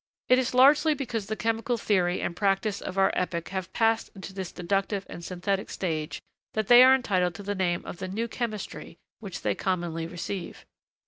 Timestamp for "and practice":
2.21-2.81